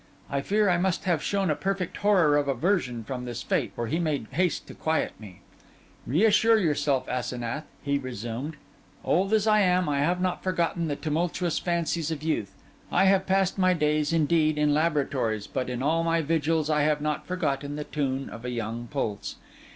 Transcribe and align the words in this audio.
I 0.31 0.41
fear 0.41 0.67
I 0.67 0.79
must 0.79 1.03
have 1.03 1.21
shown 1.21 1.51
a 1.51 1.55
perfect 1.55 1.97
horror 1.97 2.35
of 2.35 2.47
aversion 2.47 3.03
from 3.03 3.25
this 3.25 3.43
fate, 3.43 3.71
for 3.75 3.85
he 3.85 3.99
made 3.99 4.25
haste 4.31 4.65
to 4.65 4.73
quiet 4.73 5.11
me. 5.19 5.41
'Reassure 6.07 6.57
yourself, 6.57 7.07
Asenath,' 7.07 7.67
he 7.83 7.99
resumed. 7.99 8.55
'Old 9.05 9.31
as 9.31 9.45
I 9.45 9.59
am, 9.59 9.87
I 9.87 9.99
have 9.99 10.19
not 10.19 10.41
forgotten 10.41 10.87
the 10.87 10.95
tumultuous 10.95 11.59
fancies 11.59 12.09
of 12.09 12.23
youth. 12.23 12.55
I 12.91 13.05
have 13.05 13.27
passed 13.27 13.59
my 13.59 13.73
days, 13.75 14.11
indeed, 14.11 14.57
in 14.57 14.73
laboratories; 14.73 15.45
but 15.45 15.69
in 15.69 15.83
all 15.83 16.03
my 16.03 16.23
vigils 16.23 16.67
I 16.67 16.81
have 16.81 17.01
not 17.01 17.27
forgotten 17.27 17.75
the 17.75 17.83
tune 17.83 18.27
of 18.27 18.43
a 18.43 18.49
young 18.49 18.87
pulse. 18.87 19.35